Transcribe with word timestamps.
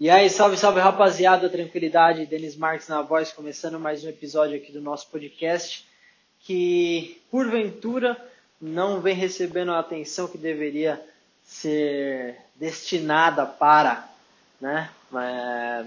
E 0.00 0.10
aí, 0.10 0.28
salve, 0.28 0.56
salve 0.56 0.80
rapaziada, 0.80 1.48
tranquilidade, 1.48 2.26
Denis 2.26 2.56
Marques 2.56 2.88
na 2.88 3.02
voz, 3.02 3.30
começando 3.30 3.78
mais 3.78 4.02
um 4.02 4.08
episódio 4.08 4.56
aqui 4.56 4.72
do 4.72 4.80
nosso 4.80 5.08
podcast, 5.08 5.86
que 6.40 7.20
porventura 7.30 8.16
não 8.60 9.00
vem 9.00 9.14
recebendo 9.14 9.70
a 9.70 9.78
atenção 9.78 10.26
que 10.26 10.38
deveria 10.38 11.00
ser 11.44 12.36
destinada 12.56 13.46
para, 13.46 14.08
né? 14.60 14.90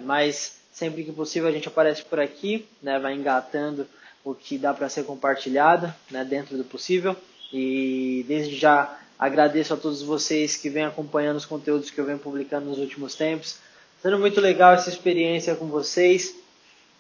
Mas 0.06 0.62
sempre 0.72 1.04
que 1.04 1.12
possível 1.12 1.50
a 1.50 1.52
gente 1.52 1.68
aparece 1.68 2.04
por 2.04 2.20
aqui, 2.20 2.66
né? 2.82 2.98
Vai 3.00 3.16
engatando 3.16 3.86
o 4.24 4.34
que 4.34 4.58
dá 4.58 4.74
para 4.74 4.88
ser 4.88 5.04
compartilhado, 5.04 5.94
né? 6.10 6.24
Dentro 6.24 6.56
do 6.56 6.64
possível. 6.64 7.18
E 7.52 8.24
desde 8.30 8.56
já 8.56 8.98
agradeço 9.20 9.74
a 9.74 9.78
todos 9.78 10.02
vocês 10.02 10.56
que 10.56 10.70
vêm 10.70 10.86
acompanhando 10.86 11.38
os 11.38 11.46
conteúdos 11.46 11.90
que 11.90 12.00
eu 12.00 12.06
venho 12.06 12.20
publicando 12.20 12.68
nos 12.68 12.80
últimos 12.80 13.16
tempos 13.16 13.65
Sendo 14.06 14.20
muito 14.20 14.40
legal 14.40 14.72
essa 14.72 14.88
experiência 14.88 15.56
com 15.56 15.66
vocês. 15.66 16.36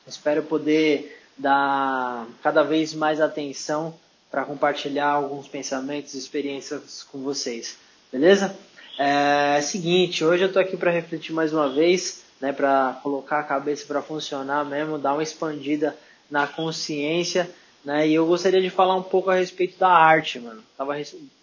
Espero 0.08 0.41
poder 0.41 1.22
dar 1.38 2.26
cada 2.41 2.64
vez 2.64 2.95
mais 2.95 3.22
atenção 3.22 3.94
para 4.31 4.44
compartilhar 4.44 5.09
alguns 5.09 5.48
pensamentos 5.48 6.16
e 6.16 6.18
experiências 6.18 7.04
com 7.04 7.20
vocês. 7.20 7.78
Beleza? 8.12 8.58
É, 8.98 9.58
é 9.59 9.62
seguinte, 9.62 10.26
hoje 10.26 10.45
eu 10.45 10.48
estou 10.48 10.59
aqui 10.59 10.76
para 10.76 10.90
refletir 10.90 11.31
mais 11.31 11.54
uma 11.54 11.70
vez, 11.70 12.23
né, 12.41 12.52
para 12.52 13.00
colocar 13.04 13.38
a 13.38 13.44
cabeça 13.44 13.86
para 13.86 14.02
funcionar 14.02 14.66
mesmo, 14.66 14.98
dar 14.98 15.14
uma 15.14 15.22
expandida 15.22 15.95
na 16.28 16.48
consciência, 16.48 17.48
né? 17.84 18.08
E 18.08 18.16
eu 18.16 18.26
gostaria 18.26 18.59
de 18.59 18.72
falar 18.72 18.95
um 18.95 19.03
pouco 19.03 19.30
a 19.30 19.36
respeito 19.36 19.78
da 19.78 19.90
arte, 19.90 20.40
mano. 20.40 20.64
Tava, 20.76 20.95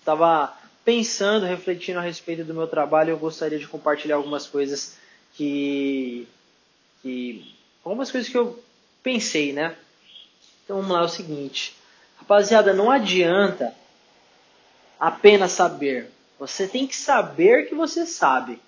tava 0.05 0.53
pensando, 0.85 1.47
refletindo 1.47 2.01
a 2.01 2.03
respeito 2.03 2.43
do 2.43 2.53
meu 2.53 2.67
trabalho, 2.67 3.11
eu 3.11 3.17
gostaria 3.17 3.61
de 3.61 3.69
compartilhar 3.69 4.17
algumas 4.17 4.45
coisas 4.49 5.01
que, 5.35 6.29
que 7.03 7.55
algumas 7.85 8.11
coisas 8.11 8.31
que 8.31 8.37
eu 8.37 8.63
pensei, 9.03 9.53
né? 9.53 9.77
Então 10.65 10.77
vamos 10.77 10.93
lá, 10.93 11.01
é 11.01 11.05
o 11.05 11.09
seguinte, 11.09 11.77
rapaziada, 12.17 12.73
não 12.73 12.91
adianta 12.91 13.75
apenas 14.99 15.53
saber. 15.53 16.11
Você 16.39 16.67
tem 16.67 16.87
que 16.87 16.97
saber 16.97 17.69
que 17.69 17.75
você 17.75 18.07
sabe. 18.07 18.61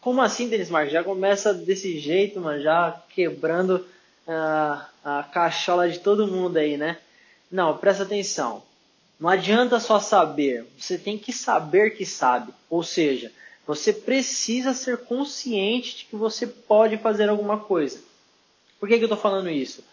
Como 0.00 0.22
assim, 0.22 0.48
Denis 0.48 0.70
Marques? 0.70 0.92
Já 0.92 1.04
começa 1.04 1.52
desse 1.52 1.98
jeito, 1.98 2.40
mano, 2.40 2.62
já 2.62 3.02
quebrando 3.10 3.86
uh, 4.26 4.84
a 5.04 5.22
cachola 5.32 5.88
de 5.88 5.98
todo 5.98 6.26
mundo 6.26 6.56
aí, 6.56 6.76
né? 6.76 6.98
Não, 7.50 7.76
presta 7.76 8.04
atenção. 8.04 8.62
Não 9.18 9.28
adianta 9.28 9.78
só 9.78 10.00
saber, 10.00 10.66
você 10.78 10.96
tem 10.96 11.18
que 11.18 11.32
saber 11.32 11.90
que 11.90 12.06
sabe. 12.06 12.52
Ou 12.70 12.82
seja, 12.82 13.30
você 13.66 13.92
precisa 13.92 14.74
ser 14.74 14.98
consciente 14.98 15.98
de 15.98 16.04
que 16.06 16.16
você 16.16 16.46
pode 16.46 16.96
fazer 16.98 17.28
alguma 17.28 17.58
coisa. 17.58 18.00
Por 18.78 18.88
que, 18.88 18.96
que 18.96 19.04
eu 19.04 19.06
estou 19.06 19.18
falando 19.18 19.50
isso? 19.50 19.84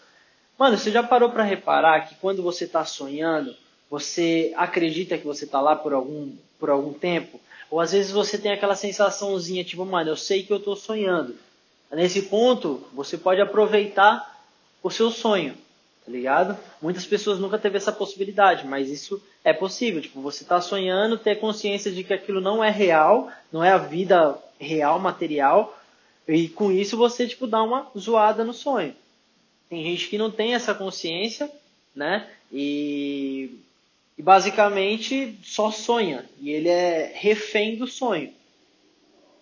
Mano, 0.58 0.78
você 0.78 0.90
já 0.90 1.04
parou 1.04 1.30
para 1.30 1.44
reparar 1.44 2.08
que 2.08 2.16
quando 2.16 2.42
você 2.42 2.64
está 2.66 2.84
sonhando, 2.86 3.56
você 3.90 4.54
acredita 4.56 5.18
que 5.18 5.26
você 5.26 5.46
está 5.46 5.62
lá 5.62 5.76
por 5.76 5.94
algum, 5.94 6.32
por 6.60 6.70
algum 6.70 6.94
tempo? 6.94 7.40
Ou 7.70 7.80
às 7.80 7.92
vezes 7.92 8.12
você 8.12 8.38
tem 8.38 8.52
aquela 8.52 8.76
sensaçãozinha, 8.76 9.64
tipo, 9.64 9.86
mano, 9.86 10.10
eu 10.10 10.18
sei 10.18 10.44
que 10.44 10.52
eu 10.52 10.58
estou 10.58 10.76
sonhando. 10.76 11.36
Nesse 11.92 12.24
ponto, 12.24 12.84
você 12.94 13.18
pode 13.18 13.42
aproveitar 13.42 14.42
o 14.82 14.90
seu 14.90 15.12
sonho 15.12 15.56
tá 16.08 16.12
ligado? 16.14 16.58
Muitas 16.82 17.06
pessoas 17.06 17.38
nunca 17.38 17.60
teve 17.60 17.76
essa 17.76 17.92
possibilidade, 17.92 18.66
mas 18.66 18.90
isso 18.90 19.22
é 19.50 19.54
possível. 19.54 20.02
Tipo, 20.02 20.22
você 20.22 20.44
tá 20.44 20.60
sonhando, 20.60 21.18
ter 21.18 21.40
consciência 21.40 21.92
de 21.92 22.04
que 22.04 22.14
aquilo 22.14 22.42
não 22.42 22.64
é 22.64 22.70
real, 22.70 23.32
não 23.52 23.64
é 23.64 23.72
a 23.72 23.78
vida 23.78 24.38
real, 24.60 25.00
material, 25.00 25.80
e 26.28 26.50
com 26.50 26.72
isso 26.72 26.98
você, 26.98 27.28
tipo, 27.28 27.48
dá 27.48 27.64
uma 27.64 27.88
zoada 27.98 28.44
no 28.44 28.54
sonho. 28.54 28.94
Tem 29.70 29.84
gente 29.84 30.10
que 30.10 30.18
não 30.18 30.30
tem 30.30 30.54
essa 30.56 30.74
consciência, 30.74 31.50
né? 31.96 32.28
E, 32.52 33.52
e 34.18 34.22
basicamente 34.22 35.38
só 35.44 35.72
sonha. 35.72 36.26
E 36.40 36.50
ele 36.50 36.70
é 36.70 37.12
refém 37.16 37.78
do 37.78 37.88
sonho. 37.88 38.34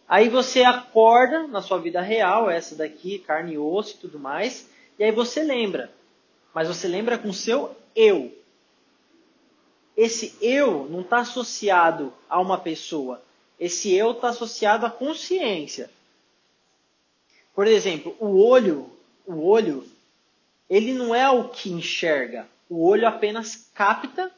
Aí 0.08 0.30
você 0.30 0.64
acorda 0.64 1.48
na 1.48 1.62
sua 1.62 1.80
vida 1.80 2.02
real, 2.02 2.50
essa 2.50 2.76
daqui, 2.76 3.18
carne 3.20 3.54
e 3.54 3.58
osso 3.58 3.96
e 3.96 4.00
tudo 4.02 4.20
mais, 4.20 4.70
e 5.00 5.04
aí 5.04 5.12
você 5.12 5.44
lembra 5.44 5.90
mas 6.56 6.70
você 6.70 6.88
lembra 6.88 7.18
com 7.18 7.34
seu 7.34 7.76
eu. 7.94 8.34
Esse 9.96 10.36
eu 10.42 10.88
não 10.90 11.02
está 11.02 11.20
associado 11.20 12.14
a 12.30 12.40
uma 12.40 12.58
pessoa. 12.58 13.22
Esse 13.60 13.94
eu 13.94 14.12
está 14.12 14.30
associado 14.30 14.86
à 14.86 14.90
consciência. 14.90 15.90
Por 17.54 17.68
exemplo, 17.68 18.16
o 18.20 18.38
olho, 18.38 18.92
o 19.26 19.46
olho, 19.46 19.88
ele 20.70 20.94
não 20.94 21.16
é 21.16 21.30
o 21.30 21.50
que 21.50 21.70
enxerga. 21.70 22.48
O 22.70 22.86
olho 22.86 23.08
apenas 23.08 23.70
capta 23.74 24.30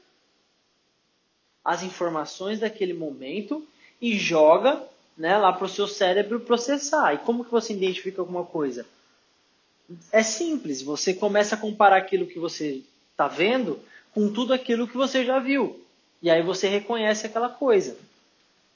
as 1.65 1.81
informações 1.81 2.59
daquele 2.59 2.93
momento 2.93 3.67
e 3.99 4.17
joga 4.17 4.83
né, 5.17 5.35
lá 5.37 5.51
para 5.51 5.65
o 5.65 5.69
seu 5.69 5.87
cérebro 5.87 6.39
processar. 6.39 7.13
E 7.13 7.17
como 7.17 7.43
que 7.43 7.51
você 7.51 7.73
identifica 7.73 8.21
alguma 8.21 8.45
coisa? 8.45 8.85
é 10.11 10.23
simples. 10.23 10.81
Você 10.81 11.13
começa 11.13 11.55
a 11.55 11.57
comparar 11.57 11.97
aquilo 11.97 12.27
que 12.27 12.39
você 12.39 12.83
está 13.11 13.27
vendo 13.27 13.79
com 14.17 14.33
tudo 14.33 14.51
aquilo 14.51 14.87
que 14.87 14.97
você 14.97 15.23
já 15.23 15.37
viu. 15.37 15.79
E 16.23 16.31
aí 16.31 16.41
você 16.41 16.67
reconhece 16.67 17.27
aquela 17.27 17.49
coisa. 17.49 17.95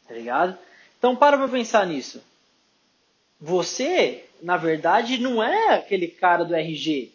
Tá 0.07 0.13
ligado? 0.13 0.55
Então 0.99 1.15
para 1.15 1.35
pra 1.35 1.47
pensar 1.47 1.87
nisso. 1.87 2.21
Você, 3.39 4.25
na 4.39 4.55
verdade, 4.55 5.17
não 5.17 5.41
é 5.41 5.73
aquele 5.73 6.07
cara 6.07 6.43
do 6.45 6.53
RG. 6.53 7.11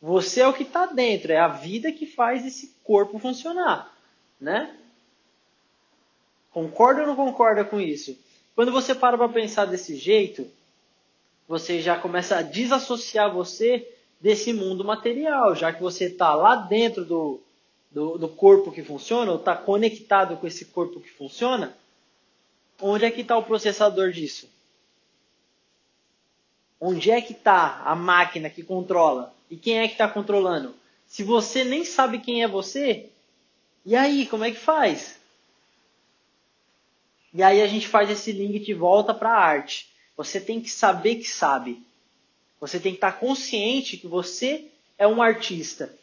Você 0.00 0.42
é 0.42 0.46
o 0.46 0.52
que 0.52 0.62
está 0.62 0.86
dentro, 0.86 1.32
é 1.32 1.38
a 1.38 1.48
vida 1.48 1.90
que 1.90 2.06
faz 2.06 2.46
esse 2.46 2.72
corpo 2.84 3.18
funcionar, 3.18 3.92
né? 4.40 4.72
Concorda 6.52 7.00
ou 7.00 7.08
não 7.08 7.16
concorda 7.16 7.64
com 7.64 7.80
isso? 7.80 8.16
Quando 8.54 8.70
você 8.70 8.94
para 8.94 9.18
para 9.18 9.28
pensar 9.28 9.64
desse 9.64 9.96
jeito, 9.96 10.46
você 11.48 11.80
já 11.80 11.98
começa 11.98 12.36
a 12.36 12.42
desassociar 12.42 13.34
você 13.34 13.92
desse 14.20 14.52
mundo 14.52 14.84
material, 14.84 15.56
já 15.56 15.72
que 15.72 15.82
você 15.82 16.04
está 16.04 16.32
lá 16.32 16.54
dentro 16.54 17.04
do, 17.04 17.40
do, 17.90 18.18
do, 18.18 18.28
corpo 18.28 18.72
que 18.72 18.82
funciona, 18.82 19.32
ou 19.32 19.38
está 19.38 19.56
conectado 19.56 20.36
com 20.36 20.46
esse 20.46 20.66
corpo 20.66 21.00
que 21.00 21.10
funciona, 21.10 21.76
onde 22.80 23.04
é 23.04 23.10
que 23.10 23.22
está 23.22 23.36
o 23.36 23.42
processador 23.42 24.10
disso? 24.10 24.48
Onde 26.80 27.10
é 27.10 27.20
que 27.20 27.32
está 27.32 27.82
a 27.84 27.94
máquina 27.94 28.50
que 28.50 28.62
controla? 28.62 29.34
E 29.50 29.56
quem 29.56 29.78
é 29.78 29.86
que 29.86 29.94
está 29.94 30.08
controlando? 30.08 30.74
Se 31.06 31.22
você 31.22 31.64
nem 31.64 31.84
sabe 31.84 32.18
quem 32.18 32.42
é 32.42 32.48
você, 32.48 33.08
e 33.84 33.94
aí, 33.94 34.26
como 34.26 34.44
é 34.44 34.50
que 34.50 34.58
faz? 34.58 35.18
E 37.32 37.42
aí 37.42 37.62
a 37.62 37.66
gente 37.66 37.86
faz 37.86 38.10
esse 38.10 38.32
link 38.32 38.58
de 38.58 38.74
volta 38.74 39.14
para 39.14 39.30
a 39.30 39.38
arte. 39.38 39.88
Você 40.16 40.40
tem 40.40 40.60
que 40.60 40.70
saber 40.70 41.16
que 41.16 41.28
sabe. 41.28 41.80
Você 42.58 42.80
tem 42.80 42.92
que 42.92 42.96
estar 42.96 43.12
consciente 43.12 43.96
que 43.96 44.06
você 44.06 44.64
é 44.98 45.06
um 45.06 45.22
artista. 45.22 45.94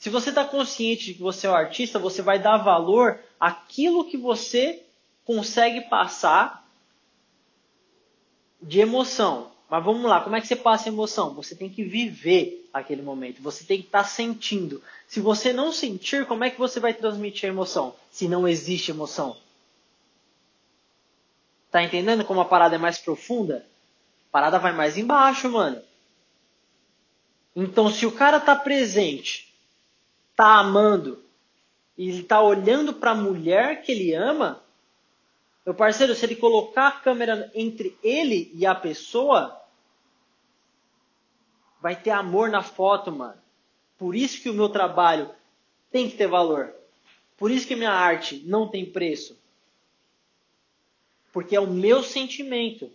Se 0.00 0.08
você 0.08 0.30
está 0.30 0.46
consciente 0.46 1.04
de 1.04 1.14
que 1.14 1.20
você 1.20 1.46
é 1.46 1.50
um 1.50 1.54
artista, 1.54 1.98
você 1.98 2.22
vai 2.22 2.38
dar 2.38 2.56
valor 2.56 3.20
àquilo 3.38 4.06
que 4.06 4.16
você 4.16 4.82
consegue 5.26 5.82
passar 5.82 6.66
de 8.62 8.80
emoção. 8.80 9.52
Mas 9.68 9.84
vamos 9.84 10.02
lá, 10.04 10.22
como 10.22 10.34
é 10.34 10.40
que 10.40 10.46
você 10.46 10.56
passa 10.56 10.88
emoção? 10.88 11.34
Você 11.34 11.54
tem 11.54 11.68
que 11.68 11.84
viver 11.84 12.66
aquele 12.72 13.02
momento, 13.02 13.42
você 13.42 13.62
tem 13.62 13.82
que 13.82 13.88
estar 13.88 14.04
sentindo. 14.04 14.82
Se 15.06 15.20
você 15.20 15.52
não 15.52 15.70
sentir, 15.70 16.24
como 16.24 16.44
é 16.44 16.50
que 16.50 16.58
você 16.58 16.80
vai 16.80 16.94
transmitir 16.94 17.50
a 17.50 17.52
emoção? 17.52 17.94
Se 18.10 18.26
não 18.26 18.48
existe 18.48 18.90
emoção. 18.90 19.36
Tá 21.70 21.82
entendendo 21.82 22.24
como 22.24 22.40
a 22.40 22.46
parada 22.46 22.74
é 22.74 22.78
mais 22.78 22.96
profunda? 22.96 23.66
A 24.30 24.32
parada 24.32 24.58
vai 24.58 24.72
mais 24.72 24.96
embaixo, 24.96 25.50
mano. 25.50 25.82
Então, 27.54 27.90
se 27.90 28.06
o 28.06 28.12
cara 28.12 28.40
tá 28.40 28.56
presente, 28.56 29.49
tá 30.42 30.58
amando, 30.58 31.22
e 31.96 32.08
ele 32.08 32.22
tá 32.22 32.40
olhando 32.40 32.94
para 32.94 33.10
a 33.10 33.14
mulher 33.14 33.82
que 33.82 33.92
ele 33.92 34.14
ama, 34.14 34.62
meu 35.64 35.74
parceiro, 35.74 36.14
se 36.14 36.24
ele 36.24 36.36
colocar 36.36 36.88
a 36.88 36.92
câmera 36.92 37.50
entre 37.54 37.96
ele 38.02 38.50
e 38.54 38.64
a 38.64 38.74
pessoa, 38.74 39.60
vai 41.80 41.94
ter 41.94 42.10
amor 42.10 42.48
na 42.48 42.62
foto, 42.62 43.12
mano. 43.12 43.40
Por 43.98 44.16
isso 44.16 44.40
que 44.40 44.48
o 44.48 44.54
meu 44.54 44.68
trabalho 44.70 45.30
tem 45.90 46.08
que 46.08 46.16
ter 46.16 46.26
valor. 46.26 46.74
Por 47.36 47.50
isso 47.50 47.66
que 47.66 47.76
minha 47.76 47.92
arte 47.92 48.42
não 48.46 48.66
tem 48.68 48.86
preço 48.86 49.38
porque 51.32 51.56
é 51.56 51.60
o 51.60 51.66
meu 51.66 52.02
sentimento. 52.02 52.90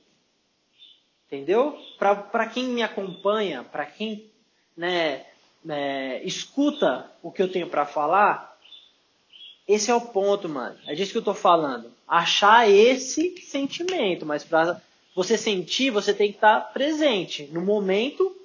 Entendeu? 1.28 1.78
Para 1.98 2.48
quem 2.48 2.66
me 2.66 2.84
acompanha, 2.84 3.64
para 3.64 3.86
quem 3.86 4.32
né, 4.78 5.26
é, 5.70 6.22
escuta 6.24 7.10
o 7.22 7.32
que 7.32 7.42
eu 7.42 7.52
tenho 7.52 7.68
para 7.68 7.86
falar, 7.86 8.56
esse 9.68 9.90
é 9.90 9.96
o 9.96 10.02
ponto, 10.02 10.48
mano. 10.48 10.78
É 10.86 10.94
disso 10.94 11.12
que 11.12 11.18
eu 11.18 11.24
tô 11.24 11.34
falando. 11.34 11.92
Achar 12.08 12.70
esse 12.70 13.36
sentimento, 13.42 14.26
mas 14.26 14.44
para 14.44 14.80
você 15.16 15.38
sentir, 15.38 15.90
você 15.90 16.14
tem 16.14 16.30
que 16.30 16.38
estar 16.38 16.72
presente 16.72 17.50
no 17.52 17.62
momento 17.62 18.36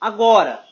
agora. 0.00 0.64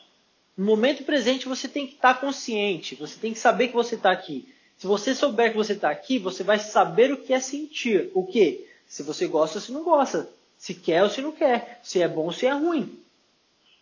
No 0.55 0.65
momento 0.65 1.03
presente 1.03 1.47
você 1.47 1.67
tem 1.67 1.87
que 1.87 1.95
estar 1.95 2.19
consciente, 2.19 2.95
você 2.95 3.17
tem 3.19 3.33
que 3.33 3.39
saber 3.39 3.69
que 3.69 3.73
você 3.73 3.95
está 3.95 4.11
aqui. 4.11 4.47
Se 4.77 4.85
você 4.85 5.15
souber 5.15 5.51
que 5.51 5.57
você 5.57 5.73
está 5.73 5.89
aqui, 5.89 6.19
você 6.19 6.43
vai 6.43 6.59
saber 6.59 7.11
o 7.11 7.17
que 7.17 7.33
é 7.33 7.39
sentir. 7.39 8.11
O 8.13 8.25
que? 8.25 8.67
Se 8.85 9.01
você 9.01 9.27
gosta 9.27 9.57
ou 9.57 9.61
se 9.61 9.71
não 9.71 9.83
gosta. 9.83 10.29
Se 10.57 10.73
quer 10.73 11.03
ou 11.03 11.09
se 11.09 11.21
não 11.21 11.31
quer. 11.31 11.79
Se 11.83 12.01
é 12.01 12.07
bom 12.07 12.25
ou 12.25 12.33
se 12.33 12.45
é 12.45 12.51
ruim. 12.51 12.99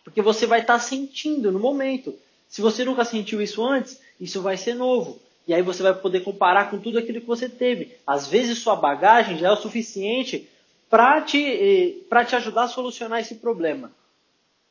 Porque 0.04 0.20
você 0.20 0.46
vai 0.46 0.60
estar 0.60 0.78
sentindo 0.78 1.52
no 1.52 1.58
momento. 1.58 2.14
Se 2.48 2.60
você 2.60 2.84
nunca 2.84 3.04
sentiu 3.04 3.40
isso 3.40 3.64
antes, 3.64 4.00
isso 4.20 4.42
vai 4.42 4.56
ser 4.56 4.74
novo. 4.74 5.20
E 5.46 5.54
aí 5.54 5.62
você 5.62 5.82
vai 5.82 5.94
poder 5.94 6.20
comparar 6.20 6.70
com 6.70 6.78
tudo 6.78 6.98
aquilo 6.98 7.20
que 7.20 7.26
você 7.26 7.48
teve. 7.48 7.96
Às 8.06 8.26
vezes 8.26 8.58
sua 8.58 8.76
bagagem 8.76 9.38
já 9.38 9.48
é 9.48 9.52
o 9.52 9.56
suficiente 9.56 10.48
para 10.88 11.20
te, 11.22 11.42
eh, 11.42 12.24
te 12.24 12.36
ajudar 12.36 12.64
a 12.64 12.68
solucionar 12.68 13.20
esse 13.20 13.36
problema. 13.36 13.90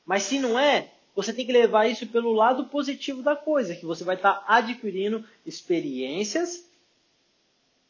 Mas 0.05 0.23
se 0.23 0.39
não 0.39 0.59
é, 0.59 0.89
você 1.15 1.33
tem 1.33 1.45
que 1.45 1.51
levar 1.51 1.87
isso 1.87 2.07
pelo 2.07 2.31
lado 2.31 2.65
positivo 2.65 3.21
da 3.21 3.35
coisa, 3.35 3.75
que 3.75 3.85
você 3.85 4.03
vai 4.03 4.15
estar 4.15 4.43
adquirindo 4.47 5.25
experiências 5.45 6.63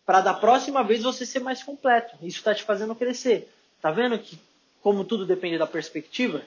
para 0.05 0.21
da 0.21 0.33
próxima 0.33 0.83
vez 0.83 1.03
você 1.03 1.25
ser 1.25 1.39
mais 1.39 1.61
completo. 1.61 2.15
Isso 2.21 2.37
está 2.37 2.55
te 2.55 2.63
fazendo 2.63 2.95
crescer. 2.95 3.51
Tá 3.81 3.91
vendo 3.91 4.17
que 4.17 4.39
como 4.81 5.05
tudo 5.05 5.25
depende 5.25 5.57
da 5.57 5.67
perspectiva? 5.67 6.41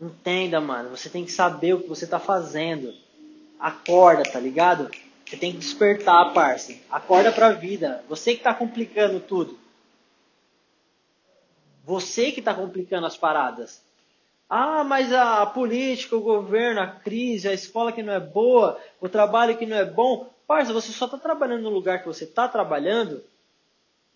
Entenda, 0.00 0.60
mano. 0.60 0.90
Você 0.90 1.10
tem 1.10 1.24
que 1.24 1.32
saber 1.32 1.74
o 1.74 1.80
que 1.80 1.88
você 1.88 2.04
está 2.04 2.18
fazendo. 2.18 2.94
Acorda, 3.58 4.22
tá 4.22 4.40
ligado? 4.40 4.90
Você 5.26 5.36
tem 5.36 5.52
que 5.52 5.58
despertar, 5.58 6.32
parça. 6.32 6.74
Acorda 6.90 7.30
pra 7.30 7.52
vida. 7.52 8.02
Você 8.08 8.32
que 8.32 8.40
está 8.40 8.54
complicando 8.54 9.20
tudo. 9.20 9.58
Você 11.84 12.32
que 12.32 12.40
está 12.40 12.54
complicando 12.54 13.06
as 13.06 13.16
paradas. 13.16 13.82
Ah, 14.48 14.82
mas 14.82 15.12
a 15.12 15.46
política, 15.46 16.16
o 16.16 16.20
governo, 16.20 16.80
a 16.80 16.86
crise, 16.86 17.48
a 17.48 17.52
escola 17.52 17.92
que 17.92 18.02
não 18.02 18.12
é 18.12 18.18
boa, 18.18 18.80
o 19.00 19.08
trabalho 19.08 19.56
que 19.56 19.66
não 19.66 19.76
é 19.76 19.84
bom. 19.84 20.28
Parça, 20.46 20.72
você 20.72 20.90
só 20.90 21.04
está 21.04 21.18
trabalhando 21.18 21.62
no 21.62 21.70
lugar 21.70 22.00
que 22.00 22.08
você 22.08 22.24
está 22.24 22.48
trabalhando 22.48 23.22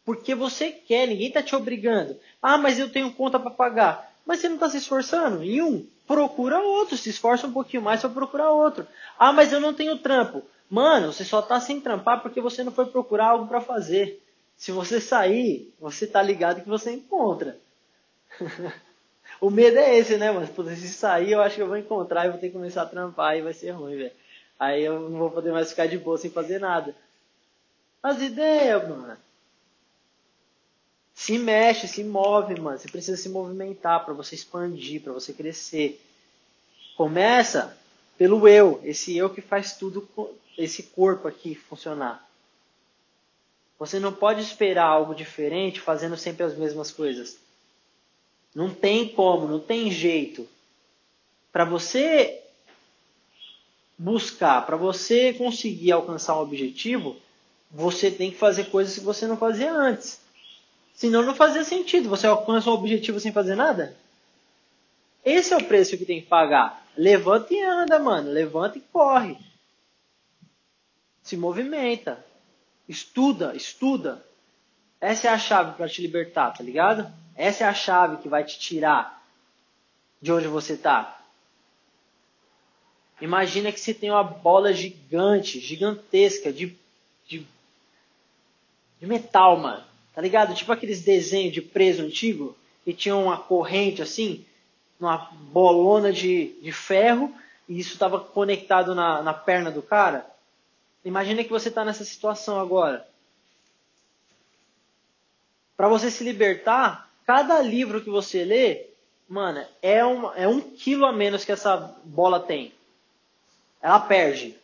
porque 0.05 0.35
você 0.35 0.71
quer, 0.71 1.07
ninguém 1.07 1.29
está 1.29 1.43
te 1.43 1.57
obrigando. 1.57 2.19
Ah, 2.43 2.59
mas 2.59 2.79
eu 2.79 2.91
tenho 2.91 3.13
conta 3.13 3.39
para 3.39 3.51
pagar. 3.51 4.14
Mas 4.27 4.41
você 4.41 4.49
não 4.49 4.57
está 4.57 4.71
se 4.71 4.79
esforçando? 4.79 5.43
Em 5.43 5.61
um, 5.63 5.87
procura 6.07 6.59
outro, 6.59 6.97
se 6.97 7.11
esforça 7.11 7.47
um 7.47 7.53
pouquinho 7.53 7.83
mais 7.83 8.01
para 8.01 8.11
procurar 8.11 8.51
outro. 8.51 8.87
Ah, 9.19 9.33
mas 9.33 9.53
eu 9.53 9.61
não 9.61 9.75
tenho 9.75 9.99
trampo. 9.99 10.43
Mano, 10.69 11.13
você 11.13 11.25
só 11.25 11.41
está 11.41 11.61
sem 11.61 11.81
trampar 11.81 12.23
porque 12.23 12.41
você 12.41 12.65
não 12.65 12.73
foi 12.73 12.87
procurar 12.87 13.27
algo 13.29 13.47
para 13.47 13.61
fazer. 13.61 14.23
Se 14.57 14.73
você 14.73 15.01
sair, 15.01 15.73
você 15.79 16.05
está 16.05 16.23
ligado 16.23 16.63
que 16.63 16.69
você 16.69 16.93
encontra. 16.93 17.59
o 19.41 19.51
medo 19.51 19.79
é 19.79 19.97
esse, 19.99 20.17
né, 20.17 20.31
mano? 20.31 20.47
Se 20.77 20.89
sair, 20.89 21.33
eu 21.33 21.43
acho 21.43 21.57
que 21.57 21.63
eu 21.63 21.69
vou 21.69 21.77
encontrar 21.77 22.27
e 22.27 22.31
vou 22.31 22.39
ter 22.39 22.49
que 22.49 22.55
começar 22.55 22.83
a 22.83 22.87
trampar 22.87 23.37
e 23.37 23.43
vai 23.43 23.53
ser 23.53 23.71
ruim, 23.73 23.97
velho. 23.97 24.13
Aí 24.59 24.85
eu 24.85 25.01
não 25.11 25.19
vou 25.19 25.31
poder 25.31 25.53
mais 25.53 25.71
ficar 25.71 25.87
de 25.87 25.99
boa 25.99 26.17
sem 26.17 26.31
fazer 26.31 26.59
nada. 26.59 26.95
As 28.03 28.21
ideias, 28.21 28.89
mano. 28.89 29.17
Se 31.15 31.39
mexe, 31.39 31.87
se 31.87 32.03
move, 32.03 32.61
mano. 32.61 32.79
Você 32.79 32.89
precisa 32.89 33.17
se 33.17 33.29
movimentar 33.29 34.05
para 34.05 34.13
você 34.13 34.35
expandir, 34.35 35.01
para 35.01 35.13
você 35.13 35.33
crescer. 35.33 36.05
Começa 36.97 37.77
pelo 38.19 38.47
eu, 38.49 38.81
esse 38.85 39.17
eu 39.17 39.31
que 39.31 39.41
faz 39.41 39.77
tudo, 39.77 40.09
esse 40.59 40.83
corpo 40.83 41.29
aqui 41.29 41.55
funcionar. 41.55 42.29
Você 43.79 43.99
não 43.99 44.13
pode 44.13 44.41
esperar 44.41 44.87
algo 44.87 45.15
diferente 45.15 45.81
fazendo 45.81 46.17
sempre 46.17 46.45
as 46.45 46.57
mesmas 46.57 46.91
coisas. 46.91 47.39
Não 48.55 48.73
tem 48.73 49.09
como, 49.09 49.49
não 49.49 49.59
tem 49.59 49.91
jeito. 49.91 50.49
Para 51.53 51.65
você 51.65 52.41
buscar, 53.99 54.65
para 54.65 54.77
você 54.77 55.33
conseguir 55.33 55.93
alcançar 55.93 56.37
um 56.37 56.43
objetivo, 56.43 57.17
você 57.71 58.11
tem 58.11 58.31
que 58.31 58.37
fazer 58.37 58.65
coisas 58.67 58.95
que 58.95 59.05
você 59.05 59.27
não 59.27 59.37
fazia 59.37 59.73
antes. 59.73 60.24
Senão 60.95 61.23
não 61.23 61.35
fazia 61.35 61.65
sentido. 61.65 62.09
Você 62.09 62.27
alcança 62.27 62.71
um 62.71 62.75
objetivo 62.75 63.19
sem 63.19 63.33
fazer 63.33 63.57
nada? 63.57 63.97
Esse 65.25 65.53
é 65.53 65.57
o 65.57 65.65
preço 65.65 65.99
que 65.99 66.05
tem 66.05 66.21
que 66.21 66.29
pagar. 66.29 66.87
Levanta 66.97 67.53
e 67.53 67.63
anda, 67.63 67.99
mano. 67.99 68.31
Levanta 68.31 68.79
e 68.79 68.81
corre. 68.81 69.37
Se 71.23 71.37
movimenta. 71.37 72.25
Estuda, 72.89 73.55
estuda. 73.57 74.25
Essa 75.01 75.29
é 75.29 75.31
a 75.31 75.39
chave 75.39 75.77
para 75.77 75.89
te 75.89 76.01
libertar, 76.01 76.53
tá 76.53 76.63
ligado? 76.63 77.13
Essa 77.35 77.65
é 77.65 77.67
a 77.67 77.75
chave 77.75 78.19
que 78.19 78.29
vai 78.29 78.45
te 78.45 78.59
tirar 78.59 79.23
de 80.23 80.33
onde 80.33 80.47
você 80.47 80.75
está. 80.75 81.21
Imagina 83.21 83.73
que 83.73 83.81
você 83.81 83.93
tem 83.93 84.11
uma 84.11 84.23
bola 84.23 84.73
gigante, 84.73 85.61
gigantesca, 85.61 86.53
de, 86.53 86.77
de, 87.27 87.47
de 89.01 89.07
metal, 89.07 89.57
mano. 89.59 89.85
Tá 90.15 90.21
ligado? 90.21 90.55
Tipo 90.55 90.73
aqueles 90.73 91.03
desenhos 91.03 91.53
de 91.53 91.61
preso 91.61 92.03
antigo, 92.03 92.57
que 92.85 92.93
tinha 92.93 93.17
uma 93.17 93.37
corrente 93.37 94.01
assim, 94.01 94.45
uma 95.01 95.31
bolona 95.51 96.13
de, 96.13 96.55
de 96.63 96.71
ferro, 96.71 97.35
e 97.69 97.79
isso 97.79 97.95
estava 97.95 98.21
conectado 98.21 98.95
na, 98.95 99.23
na 99.23 99.35
perna 99.35 99.71
do 99.71 99.83
cara. 99.83 100.27
Imagina 101.05 101.43
que 101.43 101.51
você 101.51 101.69
está 101.69 101.85
nessa 101.85 102.05
situação 102.05 102.61
agora. 102.61 103.07
Para 105.77 105.89
você 105.89 106.11
se 106.11 106.23
libertar, 106.23 107.11
cada 107.27 107.61
livro 107.61 108.01
que 108.01 108.09
você 108.09 108.45
lê, 108.45 108.87
mano, 109.29 109.65
é, 109.83 110.05
um 110.07 110.33
é 110.35 110.47
um 110.47 110.61
quilo 110.61 111.05
a 111.05 111.13
menos 111.13 111.45
que 111.45 111.53
essa 111.53 111.77
bola 112.05 112.39
tem. 112.39 112.73
Ela 113.83 113.99
perde. 113.99 114.57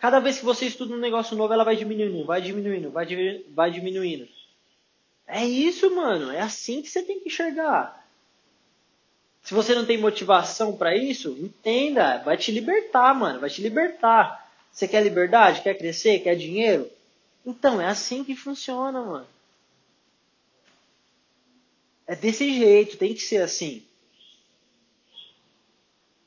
Cada 0.00 0.18
vez 0.18 0.38
que 0.38 0.44
você 0.44 0.66
estuda 0.66 0.94
um 0.94 0.98
negócio 0.98 1.36
novo, 1.36 1.52
ela 1.52 1.64
vai 1.64 1.76
diminuindo, 1.76 2.26
vai 2.26 2.42
diminuindo, 2.42 2.90
vai, 2.90 3.06
vai 3.54 3.70
diminuindo. 3.70 4.28
É 5.26 5.44
isso, 5.44 5.94
mano. 5.94 6.30
É 6.30 6.40
assim 6.40 6.80
que 6.82 6.88
você 6.88 7.02
tem 7.02 7.20
que 7.20 7.28
enxergar. 7.28 8.06
Se 9.42 9.54
você 9.54 9.74
não 9.74 9.86
tem 9.86 9.98
motivação 9.98 10.76
para 10.76 10.96
isso, 10.96 11.30
entenda. 11.38 12.18
Vai 12.18 12.36
te 12.36 12.50
libertar, 12.52 13.14
mano. 13.14 13.40
Vai 13.40 13.50
te 13.50 13.62
libertar. 13.62 14.50
Você 14.72 14.86
quer 14.86 15.02
liberdade? 15.02 15.62
Quer 15.62 15.76
crescer? 15.78 16.20
Quer 16.20 16.36
dinheiro? 16.36 16.90
Então, 17.44 17.80
é 17.80 17.86
assim 17.86 18.24
que 18.24 18.34
funciona, 18.34 19.00
mano. 19.02 19.26
É 22.06 22.14
desse 22.14 22.52
jeito, 22.52 22.96
tem 22.96 23.14
que 23.14 23.22
ser 23.22 23.42
assim. 23.42 23.82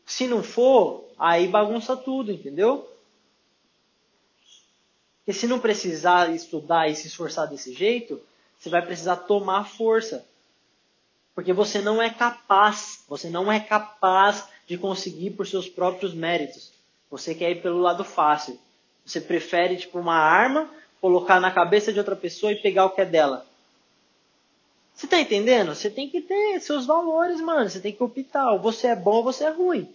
Se 0.05 0.27
não 0.27 0.43
for, 0.43 1.05
aí 1.17 1.47
bagunça 1.47 1.95
tudo, 1.95 2.31
entendeu? 2.31 2.89
Porque 5.19 5.33
se 5.33 5.45
não 5.45 5.59
precisar 5.59 6.33
estudar 6.33 6.89
e 6.89 6.95
se 6.95 7.07
esforçar 7.07 7.47
desse 7.47 7.73
jeito, 7.73 8.19
você 8.59 8.69
vai 8.69 8.85
precisar 8.85 9.15
tomar 9.15 9.63
força. 9.63 10.27
Porque 11.33 11.53
você 11.53 11.79
não 11.79 12.01
é 12.01 12.09
capaz, 12.09 13.05
você 13.07 13.29
não 13.29 13.49
é 13.49 13.59
capaz 13.59 14.45
de 14.67 14.77
conseguir 14.77 15.31
por 15.31 15.47
seus 15.47 15.69
próprios 15.69 16.13
méritos. 16.13 16.73
Você 17.09 17.33
quer 17.33 17.51
ir 17.51 17.61
pelo 17.61 17.79
lado 17.79 18.03
fácil. 18.03 18.59
Você 19.05 19.21
prefere, 19.21 19.77
tipo, 19.77 19.97
uma 19.97 20.17
arma, 20.17 20.69
colocar 20.99 21.39
na 21.39 21.49
cabeça 21.49 21.93
de 21.93 21.99
outra 21.99 22.15
pessoa 22.15 22.51
e 22.51 22.61
pegar 22.61 22.85
o 22.85 22.89
que 22.89 22.99
é 22.99 23.05
dela. 23.05 23.45
Você 24.93 25.07
tá 25.07 25.17
entendendo? 25.17 25.73
Você 25.73 25.89
tem 25.89 26.09
que 26.09 26.19
ter 26.19 26.59
seus 26.59 26.85
valores, 26.85 27.39
mano. 27.39 27.69
Você 27.69 27.79
tem 27.79 27.93
que 27.93 28.03
optar. 28.03 28.51
Ou 28.51 28.59
você 28.59 28.87
é 28.87 28.95
bom 28.95 29.15
ou 29.15 29.23
você 29.23 29.45
é 29.45 29.49
ruim. 29.49 29.89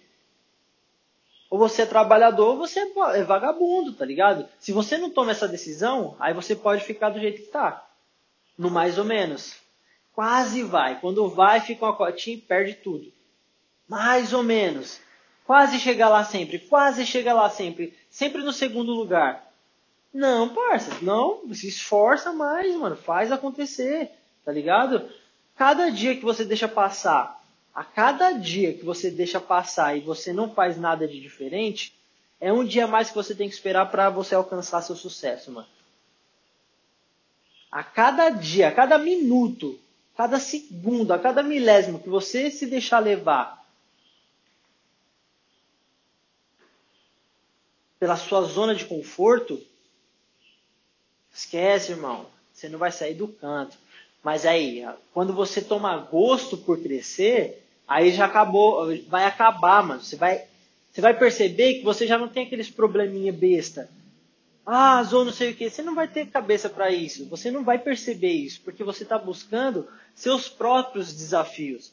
Ou 1.51 1.59
você 1.59 1.83
é 1.83 1.87
trabalhador 1.87 2.53
ou 2.53 2.57
você 2.57 2.81
é 2.81 3.23
vagabundo, 3.23 3.93
tá 3.93 4.07
ligado? 4.07 4.49
Se 4.59 4.73
você 4.73 4.97
não 4.97 5.11
toma 5.11 5.33
essa 5.33 5.47
decisão, 5.47 6.17
aí 6.19 6.33
você 6.33 6.57
pode 6.57 6.83
ficar 6.83 7.11
do 7.11 7.21
jeito 7.21 7.43
que 7.43 7.49
tá 7.49 7.87
no 8.57 8.71
mais 8.71 8.99
ou 8.99 9.05
menos. 9.05 9.57
Quase 10.15 10.63
vai. 10.63 11.01
Quando 11.01 11.29
vai, 11.29 11.61
fica 11.61 11.85
uma 11.85 11.97
cotinha 11.97 12.37
e 12.37 12.41
perde 12.41 12.75
tudo. 12.75 13.13
Mais 13.89 14.33
ou 14.33 14.43
menos. 14.43 15.01
Quase 15.45 15.79
chega 15.79 16.09
lá 16.09 16.25
sempre. 16.25 16.59
Quase 16.59 17.05
chega 17.05 17.33
lá 17.33 17.51
sempre. 17.51 17.93
Sempre 18.09 18.43
no 18.43 18.53
segundo 18.53 18.93
lugar. 18.93 19.53
Não, 20.13 20.49
parça. 20.49 20.93
Não. 21.03 21.43
Se 21.53 21.69
esforça 21.69 22.33
mais, 22.33 22.75
mano. 22.77 22.97
Faz 22.97 23.33
acontecer. 23.33 24.11
Tá 24.45 24.53
ligado? 24.53 25.09
Cada 25.57 25.91
dia 25.91 26.17
que 26.17 26.25
você 26.25 26.45
deixa 26.45 26.69
passar, 26.69 27.41
a 27.75 27.85
cada 27.85 28.33
dia 28.33 28.73
que 28.73 28.85
você 28.85 29.11
deixa 29.11 29.41
passar 29.41 29.97
e 29.97 30.01
você 30.01 30.33
não 30.33 30.51
faz 30.51 30.77
nada 30.77 31.07
de 31.07 31.21
diferente, 31.21 31.95
é 32.41 32.53
um 32.53 32.65
dia 32.65 32.87
mais 32.87 33.09
que 33.09 33.15
você 33.15 33.35
tem 33.35 33.49
que 33.49 33.55
esperar 33.55 33.91
para 33.91 34.11
você 34.11 34.35
alcançar 34.35 34.83
seu 34.83 34.97
sucesso, 34.97 35.51
mano 35.51 35.67
a 37.75 37.83
cada 37.83 38.31
dia, 38.31 38.69
a 38.69 38.73
cada 38.73 38.97
minuto, 38.99 39.77
cada 40.17 40.39
segundo, 40.39 41.13
a 41.13 41.19
cada 41.19 41.43
milésimo 41.43 41.99
que 41.99 42.09
você 42.09 42.49
se 42.49 42.67
deixar 42.67 43.01
levar 43.01 43.67
pela 47.99 48.17
sua 48.17 48.43
zona 48.43 48.77
de 48.77 48.85
conforto, 48.85 49.61
esquece, 51.33 51.91
irmão. 51.91 52.27
Você 52.53 52.69
não 52.69 52.79
vai 52.79 52.93
sair 52.93 53.15
do 53.15 53.27
canto. 53.27 53.77
Mas 54.23 54.47
aí, 54.47 54.87
quando 55.13 55.33
você 55.33 55.61
toma 55.61 55.97
gosto 55.97 56.57
por 56.57 56.81
crescer, 56.81 57.67
aí 57.89 58.13
já 58.13 58.27
acabou, 58.27 58.87
vai 59.09 59.25
acabar, 59.25 59.83
mano. 59.83 60.01
Você 60.01 60.15
vai, 60.15 60.45
você 60.93 61.01
vai 61.01 61.19
perceber 61.19 61.75
que 61.75 61.83
você 61.83 62.07
já 62.07 62.17
não 62.17 62.29
tem 62.29 62.47
aqueles 62.47 62.71
probleminha 62.71 63.33
besta. 63.33 63.91
Ah, 64.67 65.03
zona 65.03 65.27
não 65.27 65.33
sei 65.33 65.53
o 65.53 65.55
que. 65.55 65.69
Você 65.69 65.83
não 65.83 65.95
vai 65.95 66.09
ter 66.09 66.31
cabeça 66.31 66.71
para 66.71 66.91
isso. 66.91 67.29
Você 67.29 67.51
não 67.51 67.63
vai 67.63 67.79
perceber 67.79 68.33
isso, 68.33 68.63
porque 68.63 68.83
você 68.83 69.03
está 69.03 69.19
buscando 69.19 69.87
seus 70.15 70.49
próprios 70.49 71.13
desafios. 71.13 71.93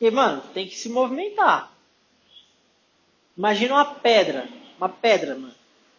E, 0.00 0.10
mano, 0.10 0.42
tem 0.52 0.66
que 0.66 0.76
se 0.76 0.88
movimentar. 0.88 1.72
Imagina 3.36 3.74
uma 3.74 3.94
pedra. 3.94 4.48
Uma 4.76 4.88
pedra, 4.88 5.36
mano. 5.36 5.54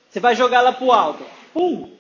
Você 0.09 0.19
vai 0.19 0.35
jogar 0.35 0.59
ela 0.59 0.73
pro 0.73 0.91
alto. 0.91 1.25
Pum! 1.53 1.95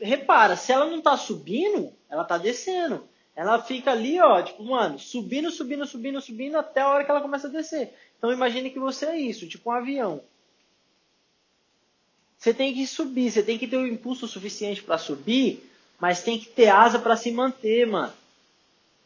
Repara, 0.00 0.56
se 0.56 0.72
ela 0.72 0.86
não 0.86 1.02
tá 1.02 1.16
subindo, 1.16 1.92
ela 2.08 2.24
tá 2.24 2.38
descendo. 2.38 3.06
Ela 3.34 3.62
fica 3.62 3.90
ali, 3.90 4.18
ó, 4.18 4.40
tipo, 4.40 4.64
mano, 4.64 4.98
subindo, 4.98 5.50
subindo, 5.50 5.84
subindo, 5.84 6.20
subindo 6.22 6.56
até 6.56 6.80
a 6.80 6.88
hora 6.88 7.04
que 7.04 7.10
ela 7.10 7.20
começa 7.20 7.48
a 7.48 7.50
descer. 7.50 7.92
Então 8.18 8.32
imagine 8.32 8.70
que 8.70 8.78
você 8.78 9.06
é 9.06 9.18
isso, 9.18 9.48
tipo 9.48 9.70
um 9.70 9.72
avião. 9.72 10.20
Você 12.38 12.52
tem 12.52 12.74
que 12.74 12.86
subir, 12.86 13.30
você 13.30 13.42
tem 13.42 13.58
que 13.58 13.66
ter 13.66 13.76
o 13.76 13.80
um 13.80 13.86
impulso 13.86 14.28
suficiente 14.28 14.82
para 14.82 14.98
subir, 14.98 15.68
mas 15.98 16.22
tem 16.22 16.38
que 16.38 16.46
ter 16.46 16.68
asa 16.68 16.98
para 16.98 17.16
se 17.16 17.30
manter, 17.30 17.86
mano. 17.86 18.12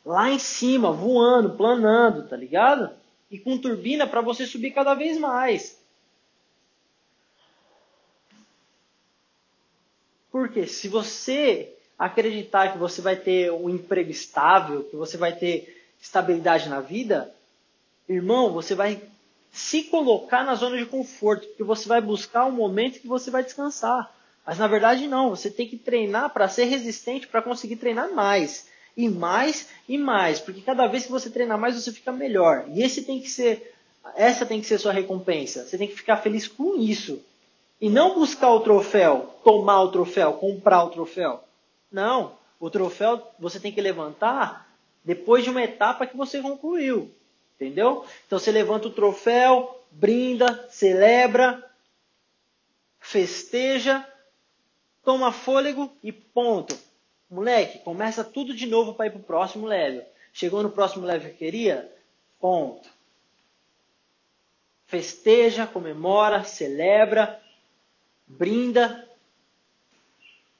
Lá 0.04 0.30
em 0.30 0.38
cima, 0.38 0.92
voando, 0.92 1.56
planando, 1.56 2.28
tá 2.28 2.36
ligado? 2.36 2.90
E 3.30 3.38
com 3.38 3.56
turbina 3.58 4.06
para 4.06 4.20
você 4.20 4.46
subir 4.46 4.72
cada 4.72 4.94
vez 4.94 5.18
mais. 5.18 5.78
Porque 10.30 10.66
se 10.66 10.88
você 10.88 11.76
acreditar 11.98 12.72
que 12.72 12.78
você 12.78 13.02
vai 13.02 13.16
ter 13.16 13.52
um 13.52 13.68
emprego 13.68 14.10
estável, 14.10 14.84
que 14.84 14.96
você 14.96 15.16
vai 15.16 15.36
ter 15.36 15.84
estabilidade 16.00 16.68
na 16.68 16.80
vida, 16.80 17.32
irmão, 18.14 18.52
você 18.52 18.74
vai 18.74 19.00
se 19.52 19.84
colocar 19.84 20.44
na 20.44 20.54
zona 20.54 20.78
de 20.78 20.86
conforto, 20.86 21.46
porque 21.48 21.64
você 21.64 21.88
vai 21.88 22.00
buscar 22.00 22.46
um 22.46 22.52
momento 22.52 23.00
que 23.00 23.08
você 23.08 23.30
vai 23.30 23.42
descansar. 23.42 24.12
Mas 24.46 24.58
na 24.58 24.66
verdade 24.66 25.06
não, 25.06 25.30
você 25.30 25.50
tem 25.50 25.68
que 25.68 25.76
treinar 25.76 26.30
para 26.30 26.48
ser 26.48 26.64
resistente, 26.64 27.26
para 27.26 27.42
conseguir 27.42 27.76
treinar 27.76 28.12
mais. 28.12 28.68
E 28.96 29.08
mais 29.08 29.68
e 29.88 29.96
mais, 29.96 30.40
porque 30.40 30.60
cada 30.60 30.86
vez 30.86 31.04
que 31.04 31.12
você 31.12 31.30
treinar 31.30 31.58
mais, 31.58 31.74
você 31.80 31.92
fica 31.92 32.12
melhor. 32.12 32.64
E 32.68 32.82
esse 32.82 33.02
tem 33.02 33.20
que 33.20 33.30
ser, 33.30 33.74
essa 34.16 34.44
tem 34.44 34.60
que 34.60 34.66
ser 34.66 34.78
sua 34.78 34.92
recompensa. 34.92 35.64
Você 35.64 35.78
tem 35.78 35.88
que 35.88 35.94
ficar 35.94 36.18
feliz 36.18 36.48
com 36.48 36.76
isso. 36.76 37.22
E 37.80 37.88
não 37.88 38.14
buscar 38.14 38.50
o 38.50 38.60
troféu, 38.60 39.34
tomar 39.42 39.82
o 39.82 39.90
troféu, 39.90 40.34
comprar 40.34 40.84
o 40.84 40.90
troféu. 40.90 41.42
Não, 41.90 42.32
o 42.58 42.68
troféu 42.68 43.22
você 43.38 43.58
tem 43.58 43.72
que 43.72 43.80
levantar 43.80 44.68
depois 45.04 45.44
de 45.44 45.50
uma 45.50 45.62
etapa 45.62 46.06
que 46.06 46.16
você 46.16 46.42
concluiu. 46.42 47.10
Entendeu? 47.60 48.06
Então 48.26 48.38
você 48.38 48.50
levanta 48.50 48.88
o 48.88 48.92
troféu, 48.92 49.84
brinda, 49.90 50.66
celebra, 50.70 51.62
festeja, 52.98 54.06
toma 55.04 55.30
fôlego 55.30 55.92
e 56.02 56.10
ponto. 56.10 56.74
Moleque, 57.30 57.80
começa 57.80 58.24
tudo 58.24 58.54
de 58.54 58.66
novo 58.66 58.94
para 58.94 59.06
ir 59.06 59.10
para 59.10 59.20
o 59.20 59.24
próximo 59.24 59.66
level. 59.66 60.02
Chegou 60.32 60.62
no 60.62 60.70
próximo 60.70 61.04
level 61.04 61.30
que 61.32 61.36
queria? 61.36 61.92
Ponto. 62.40 62.88
Festeja, 64.86 65.66
comemora, 65.66 66.42
celebra, 66.44 67.42
brinda, 68.26 69.06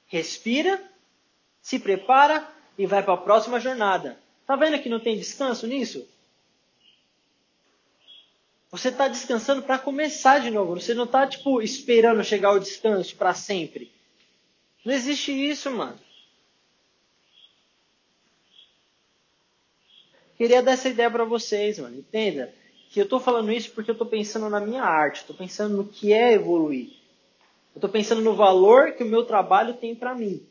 respira, 0.05 0.79
se 1.63 1.79
prepara 1.79 2.47
e 2.77 2.85
vai 2.85 3.01
para 3.01 3.15
a 3.15 3.17
próxima 3.17 3.59
jornada. 3.59 4.19
Tá 4.45 4.55
vendo 4.55 4.79
que 4.79 4.87
não 4.87 4.99
tem 4.99 5.17
descanso 5.17 5.65
nisso? 5.65 6.07
Você 8.71 8.87
está 8.87 9.09
descansando 9.09 9.61
para 9.61 9.77
começar 9.77 10.39
de 10.39 10.49
novo. 10.49 10.79
Você 10.79 10.93
não 10.93 11.03
está 11.03 11.27
tipo 11.27 11.61
esperando 11.61 12.23
chegar 12.23 12.49
ao 12.49 12.59
descanso 12.59 13.15
para 13.17 13.33
sempre. 13.33 13.91
Não 14.85 14.93
existe 14.93 15.31
isso, 15.31 15.69
mano. 15.69 15.99
Queria 20.37 20.63
dar 20.63 20.71
essa 20.71 20.87
ideia 20.87 21.11
para 21.11 21.25
vocês, 21.25 21.77
mano. 21.79 21.99
Entenda 21.99 22.53
que 22.89 22.99
eu 22.99 23.03
estou 23.03 23.19
falando 23.19 23.51
isso 23.51 23.71
porque 23.71 23.91
eu 23.91 23.93
estou 23.93 24.07
pensando 24.07 24.49
na 24.49 24.61
minha 24.61 24.83
arte. 24.83 25.17
Estou 25.17 25.35
pensando 25.35 25.75
no 25.75 25.85
que 25.85 26.13
é 26.13 26.33
evoluir. 26.33 26.91
Eu 27.75 27.77
estou 27.77 27.89
pensando 27.89 28.21
no 28.21 28.33
valor 28.33 28.93
que 28.93 29.03
o 29.03 29.07
meu 29.07 29.25
trabalho 29.25 29.73
tem 29.73 29.93
para 29.93 30.15
mim. 30.15 30.45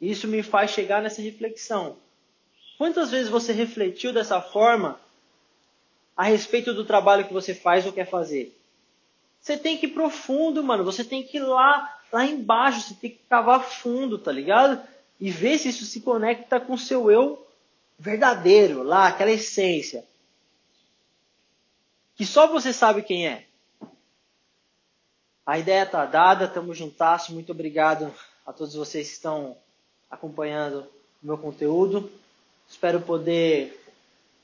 Isso 0.00 0.28
me 0.28 0.42
faz 0.42 0.70
chegar 0.70 1.02
nessa 1.02 1.20
reflexão. 1.20 1.96
Quantas 2.78 3.10
vezes 3.10 3.28
você 3.28 3.52
refletiu 3.52 4.12
dessa 4.12 4.40
forma 4.40 5.00
a 6.16 6.24
respeito 6.24 6.72
do 6.72 6.84
trabalho 6.84 7.26
que 7.26 7.32
você 7.32 7.54
faz 7.54 7.84
ou 7.86 7.92
quer 7.92 8.08
fazer. 8.08 8.56
Você 9.40 9.56
tem 9.56 9.76
que 9.76 9.86
ir 9.86 9.90
profundo, 9.90 10.62
mano. 10.62 10.84
Você 10.84 11.04
tem 11.04 11.22
que 11.22 11.36
ir 11.36 11.42
lá, 11.42 11.98
lá 12.12 12.24
embaixo. 12.24 12.80
Você 12.80 12.94
tem 12.94 13.10
que 13.10 13.20
cavar 13.28 13.62
fundo, 13.62 14.18
tá 14.18 14.32
ligado? 14.32 14.80
E 15.20 15.30
ver 15.30 15.58
se 15.58 15.68
isso 15.68 15.84
se 15.84 16.00
conecta 16.00 16.58
com 16.60 16.74
o 16.74 16.78
seu 16.78 17.10
eu 17.10 17.46
verdadeiro, 17.98 18.82
lá, 18.82 19.08
aquela 19.08 19.30
essência. 19.30 20.04
Que 22.16 22.24
só 22.24 22.46
você 22.46 22.72
sabe 22.72 23.02
quem 23.02 23.28
é. 23.28 23.44
A 25.44 25.58
ideia 25.58 25.84
tá 25.84 26.06
dada, 26.06 26.48
tamo 26.48 26.74
juntasso. 26.74 27.34
Muito 27.34 27.52
obrigado 27.52 28.12
a 28.46 28.52
todos 28.52 28.74
vocês 28.74 29.08
que 29.08 29.14
estão 29.14 29.56
acompanhando 30.10 30.86
o 31.22 31.26
meu 31.26 31.36
conteúdo. 31.36 32.10
Espero 32.68 33.00
poder 33.00 33.83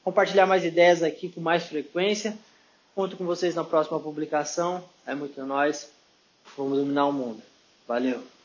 compartilhar 0.04 0.46
mais 0.46 0.64
ideias 0.64 1.02
aqui 1.02 1.28
com 1.28 1.40
mais 1.40 1.64
frequência. 1.64 2.36
Conto 2.94 3.16
com 3.16 3.24
vocês 3.24 3.54
na 3.54 3.64
próxima 3.64 4.00
publicação. 4.00 4.84
É 5.06 5.14
muito 5.14 5.44
nós. 5.44 5.90
Vamos 6.56 6.78
dominar 6.78 7.06
o 7.06 7.12
mundo. 7.12 7.42
Valeu! 7.86 8.39